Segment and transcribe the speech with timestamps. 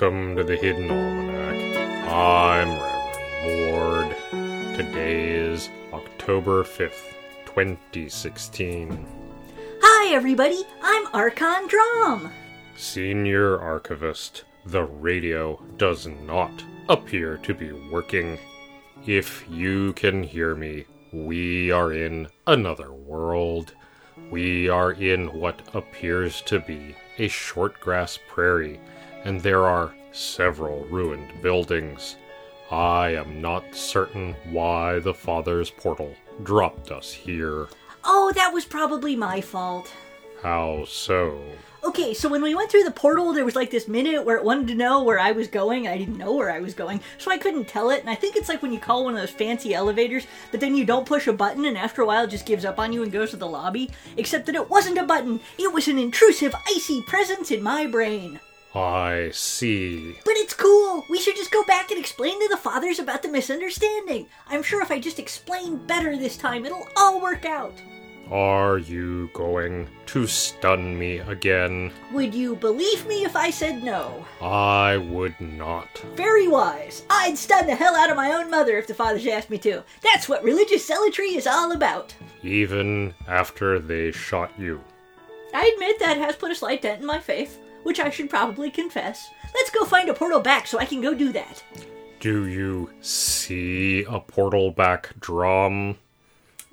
[0.00, 2.08] Welcome to the Hidden Almanac.
[2.08, 4.74] I'm Reverend Mord.
[4.74, 7.12] Today is October 5th,
[7.44, 9.06] 2016.
[9.82, 10.62] Hi, everybody.
[10.82, 12.32] I'm Archon Drum.
[12.76, 18.38] Senior Archivist, the radio does not appear to be working.
[19.04, 23.74] If you can hear me, we are in another world.
[24.30, 28.80] We are in what appears to be a shortgrass prairie,
[29.24, 32.16] and there are several ruined buildings.
[32.70, 37.68] I am not certain why the Father's portal dropped us here.
[38.04, 39.92] Oh, that was probably my fault.
[40.42, 41.42] How so?
[41.82, 44.44] Okay, so when we went through the portal, there was like this minute where it
[44.44, 45.88] wanted to know where I was going.
[45.88, 48.00] I didn't know where I was going, so I couldn't tell it.
[48.00, 50.74] And I think it's like when you call one of those fancy elevators, but then
[50.74, 53.02] you don't push a button, and after a while it just gives up on you
[53.02, 53.90] and goes to the lobby.
[54.16, 58.40] Except that it wasn't a button, it was an intrusive, icy presence in my brain.
[58.74, 60.16] I see.
[60.24, 61.04] But it's cool.
[61.08, 64.28] We should just go back and explain to the fathers about the misunderstanding.
[64.48, 67.74] I'm sure if I just explain better this time, it'll all work out.
[68.30, 71.92] Are you going to stun me again?
[72.12, 74.24] Would you believe me if I said no?
[74.40, 75.88] I would not.
[76.14, 77.02] Very wise.
[77.10, 79.82] I'd stun the hell out of my own mother if the fathers asked me to.
[80.00, 82.14] That's what religious zealotry is all about.
[82.44, 84.80] Even after they shot you.
[85.52, 88.70] I admit that has put a slight dent in my faith, which I should probably
[88.70, 89.30] confess.
[89.54, 91.62] Let's go find a portal back so I can go do that.
[92.20, 95.96] Do you see a portal back drum?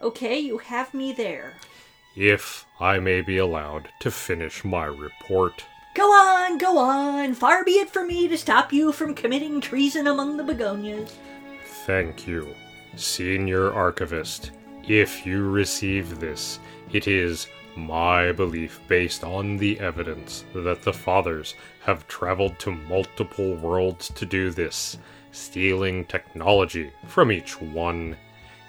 [0.00, 1.54] Okay, you have me there.
[2.16, 5.64] If I may be allowed to finish my report.
[5.94, 7.34] Go on, go on.
[7.34, 11.16] Far be it from me to stop you from committing treason among the begonias.
[11.86, 12.54] Thank you,
[12.96, 14.50] Senior Archivist.
[14.88, 16.58] If you receive this,
[16.92, 23.54] it is my belief based on the evidence that the Fathers have traveled to multiple
[23.56, 24.98] worlds to do this,
[25.32, 28.16] stealing technology from each one.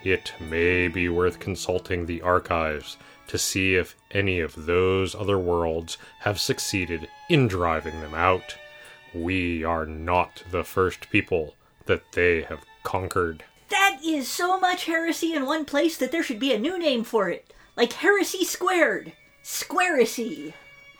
[0.03, 2.97] It may be worth consulting the archives
[3.27, 8.55] to see if any of those other worlds have succeeded in driving them out.
[9.13, 13.43] We are not the first people that they have conquered.
[13.69, 17.03] That is so much heresy in one place that there should be a new name
[17.03, 17.51] for it.
[17.75, 19.13] Like heresy squared.
[19.43, 20.53] Squaresy.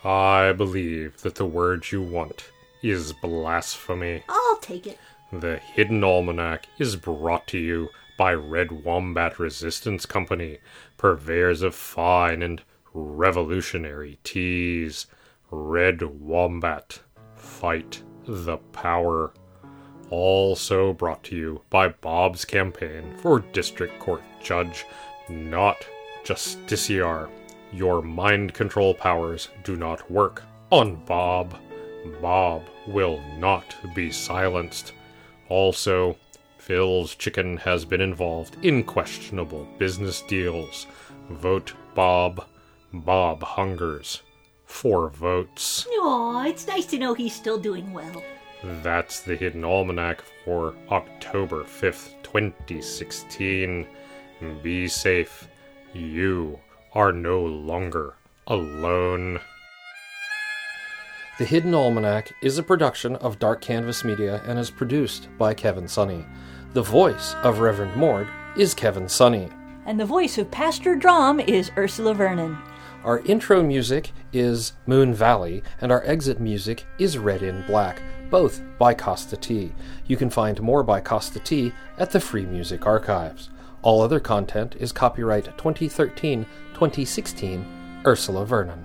[0.04, 2.50] I believe that the word you want
[2.84, 4.24] is blasphemy.
[4.30, 5.00] I'll take it.
[5.32, 10.60] The Hidden Almanac is brought to you by Red Wombat Resistance Company,
[10.98, 12.62] purveyors of fine and
[12.94, 15.08] revolutionary teas.
[15.52, 17.00] Red Wombat,
[17.36, 19.34] fight the power.
[20.10, 24.86] Also brought to you by Bob's campaign for District Court Judge,
[25.28, 25.88] not
[26.26, 27.30] Justiciar.
[27.72, 31.56] Your mind control powers do not work on Bob.
[32.22, 34.94] Bob will not be silenced.
[35.50, 36.18] Also,
[36.58, 40.88] Phil's Chicken has been involved in questionable business deals.
[41.30, 42.46] Vote Bob.
[42.92, 44.24] Bob hungers.
[44.66, 45.86] Four votes.
[46.00, 48.24] Aw, it's nice to know he's still doing well.
[48.64, 53.86] That's the Hidden Almanac for October 5th, 2016.
[54.64, 55.48] Be safe.
[55.96, 56.60] You
[56.92, 58.16] are no longer
[58.48, 59.40] alone.
[61.38, 65.86] The Hidden Almanac is a production of Dark Canvas Media and is produced by Kevin
[65.86, 66.26] Sonney.
[66.74, 69.50] The voice of Reverend Mord is Kevin Sonney.
[69.86, 72.58] And the voice of Pastor Drum is Ursula Vernon.
[73.06, 78.62] Our intro music is Moon Valley, and our exit music is Red in Black, both
[78.78, 79.72] by Kosta T.
[80.08, 83.50] You can find more by Kosta T at the Free Music Archives.
[83.86, 88.84] All other content is copyright 2013 2016 Ursula Vernon.